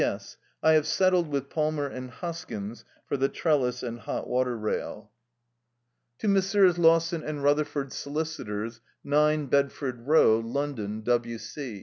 [0.03, 0.35] S.
[0.63, 5.11] I have settled with Palmer and Hoskins for the trellis and hot water rail."
[6.17, 6.79] "To Messrs.
[6.79, 11.79] Lawson & Rutherford, Solicitors, "9, Bedford Row, London, W.C.